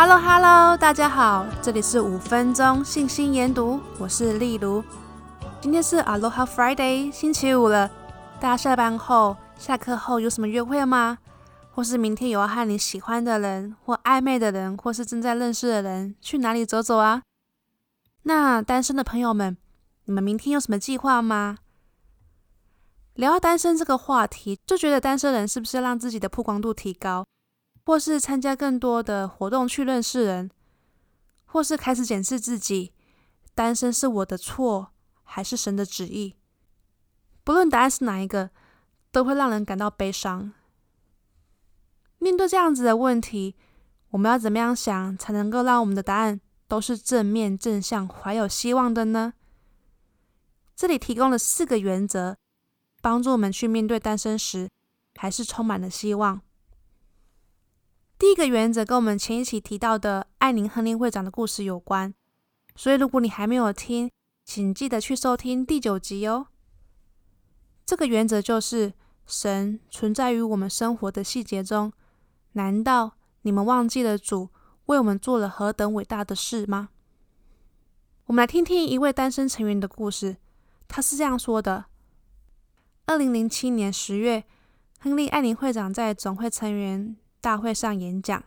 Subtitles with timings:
[0.00, 4.80] Hello Hello，大家好，这里是五分钟信心研读，我是丽如。
[5.60, 7.90] 今天是 Aloha Friday，星期五了。
[8.38, 11.18] 大家下班后、下课后有什么约会吗？
[11.72, 17.22] 或是明天有要和你喜欢的人、或暧昧的人，或是正在认识的人去哪里走走啊？
[18.22, 19.56] 那单身的朋友们，
[20.04, 21.58] 你们明天有什么计划吗？
[23.14, 27.26] 聊到单身这个话题，就觉得单身人是不是要让自己的曝光度提高，
[27.88, 30.50] 或是参加更多的活动去认识人，
[31.46, 32.92] 或是开始检视自己，
[33.54, 34.92] 单身是我的错
[35.22, 36.34] 还是神的旨意？
[37.42, 38.50] 不论答案是哪一个，
[39.10, 40.52] 都会让人感到悲伤。
[42.18, 43.56] 面对这样子的问题，
[44.10, 49.32] 我们要怎么样想才能够让我们的答案都是正面、正向、怀有希望的呢？
[50.76, 52.36] 这里提供了四个原则，
[53.00, 54.68] 帮助我们去面对单身时
[55.14, 56.42] 还是充满了希望。
[58.18, 62.12] 第一个原则跟我们前一期提到的艾宁·亨利会长的故事有关，
[62.74, 64.10] 所以如果你还没有听，
[64.44, 66.48] 请记得去收听第九集哦。
[67.86, 68.92] 这个原则就是
[69.24, 71.92] 神存在于我们生活的细节中。
[72.54, 74.48] 难道你们忘记了主
[74.86, 76.88] 为我们做了何等伟大的事吗？
[78.26, 80.38] 我们来听听一位单身成员的故事。
[80.88, 81.84] 他是这样说的：
[83.06, 84.44] 二零零七年十月，
[84.98, 88.44] 亨利·艾宁会长在总会成员大会上演讲。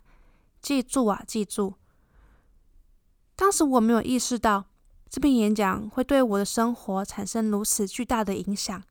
[0.62, 1.74] 记住啊，记住！
[3.36, 4.66] 当时我没有意识到
[5.10, 8.84] 这篇演讲会对我的生活产生如此巨大的影响。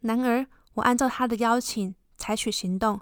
[0.00, 3.00] 然而，我按照他的邀请采取行动。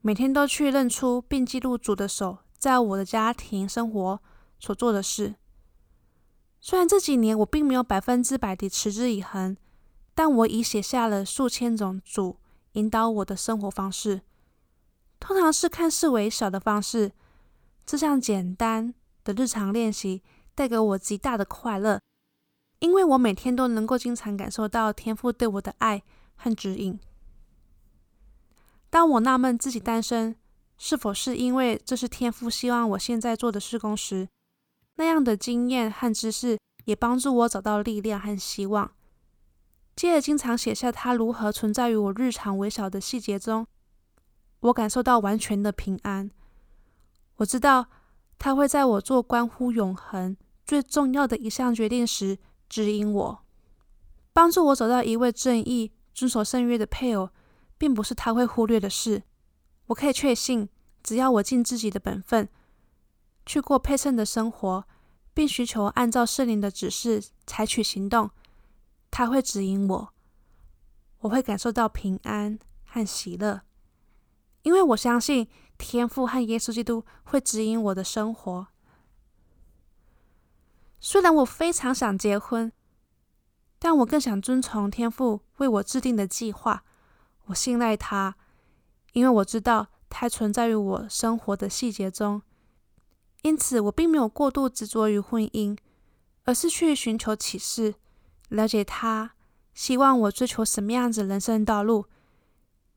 [0.00, 4.22] 每天都去认出并记录主的手在我的家庭生活
[4.58, 5.34] 所做的事。
[6.60, 9.56] 虽然这几年我并没有百分之百地持之以恒，
[10.14, 12.38] 但我已写下了数千种主
[12.72, 14.22] 引导我的生活方式。
[15.20, 17.12] 通常是看似微小的方式，
[17.84, 20.22] 这项简单的日常练习
[20.54, 22.00] 带给我极大的快乐，
[22.78, 26.02] 因为我每天都能够经常感受到天父对我的爱
[26.36, 26.98] 和指引。
[28.90, 30.34] 当我纳闷自己单身
[30.78, 34.28] 是否是因为这是天父希望我现在做的事工时，
[34.96, 38.90] 那样的经验和知识也帮助我找到力量和希望。
[39.94, 43.66] 接着，经常写下他如何存在于我日常微小的细节中，
[44.60, 46.30] 我感受到完全的平安。
[47.36, 47.86] 我知道
[48.38, 52.38] 他会在我做关乎永恒最重要的一项决定时
[52.68, 53.44] 指引我，
[54.32, 57.30] 帮助我找到一位正义、遵守圣约的配偶。
[57.78, 59.22] 并不是他会忽略的事。
[59.86, 60.68] 我可以确信，
[61.00, 62.48] 只要我尽自己的本分，
[63.46, 64.84] 去过配衬的生活，
[65.32, 68.30] 并寻求按照圣灵的指示采取行动，
[69.12, 70.12] 他会指引我。
[71.20, 73.62] 我会感受到平安和喜乐，
[74.62, 78.68] 因为我相信天父和耶稣基督会指引我的生活。
[81.00, 82.72] 虽然我非常想结婚，
[83.78, 86.84] 但我更想遵从天父为我制定的计划。
[87.46, 88.36] 我信赖他，
[89.12, 92.42] 因为我知道他存在于我生活的细节中，
[93.42, 95.78] 因此我并没有过度执着于婚姻，
[96.44, 97.94] 而是去寻求启示，
[98.48, 99.32] 了解他
[99.72, 102.06] 希望我追求什么样子人生道路，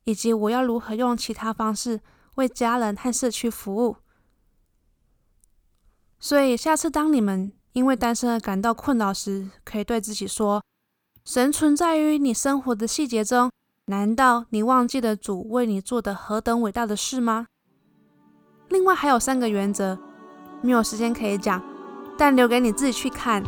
[0.04, 2.02] 以及我要如何用其他方式
[2.36, 3.98] 为家人和社区服务。
[6.20, 10.64] 所以，下次当你们因为单身而感到困扰时，可以对自己说
[11.26, 13.52] ：“神存在于你生活的细节中。”
[13.86, 17.48] 难道你忘记了主为你做的何等伟大的事吗？
[18.70, 20.00] 另外还有三个原则，
[20.62, 21.62] 没有时间可以讲，
[22.18, 23.44] 但留给你自己去看。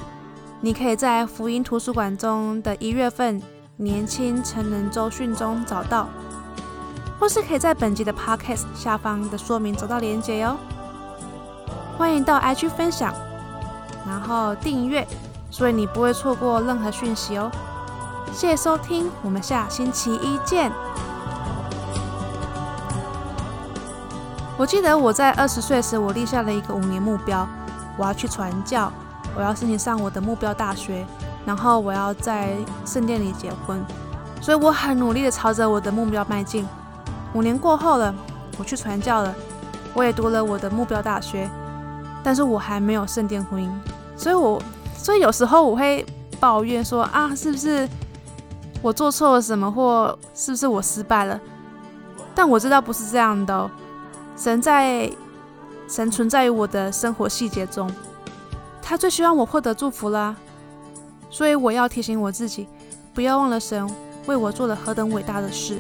[0.59, 3.42] 你可以在福音图书馆中的一月份
[3.83, 6.07] 年轻成人周讯中找到，
[7.19, 10.55] 或是可以在本集的 Podcast 下方的说明找到连结哟。
[11.97, 13.13] 欢迎到 IG 分享，
[14.07, 15.05] 然后订阅，
[15.51, 17.51] 所以你不会错过任何讯息哦。
[18.31, 20.71] 谢谢收听，我们下星期一见。
[24.57, 27.45] 我记得我在二十岁时，我立下了一个五年目标，
[27.97, 28.89] 我要去传教，
[29.36, 31.06] 我要申请上我的目标大学，
[31.45, 32.56] 然后我要在
[32.86, 33.84] 圣殿里结婚。
[34.42, 36.68] 所以我很努力的朝着我的目标迈进。
[37.34, 38.13] 五年过后了，
[38.57, 39.34] 我去传教了，
[39.94, 41.50] 我也读了我的目标大学，
[42.22, 43.69] 但是我还没有圣殿婚姻。
[44.18, 44.62] 所以我，
[44.95, 46.06] 所以有时候我会
[46.40, 47.88] 抱怨说啊，是不是？
[48.81, 51.39] 我做错了什么，或是不是我失败了？
[52.36, 53.72] 但我知道不是这样的。
[54.36, 55.10] 神在，
[55.88, 57.89] 神存在于我的生活细节中，
[58.81, 60.36] 他最希望我获得祝福啦。
[61.33, 62.68] 所以我要提醒我自己，
[63.12, 63.89] 不要忘了神
[64.27, 65.80] 为我做了何等伟大的事。